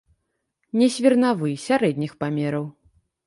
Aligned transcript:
Не 0.81 0.87
свірнавы, 0.95 1.51
сярэдніх 1.67 2.11
памераў. 2.23 2.65